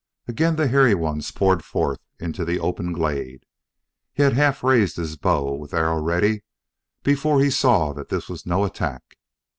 [0.27, 3.43] Again the hairy ones poured forth into the open glade.
[4.13, 6.41] He had half raised his bow, with arrow ready,
[7.03, 9.03] before he saw that this was no attack.